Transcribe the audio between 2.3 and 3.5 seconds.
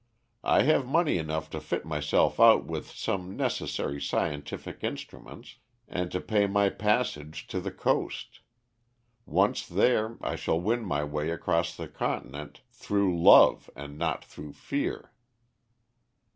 out with some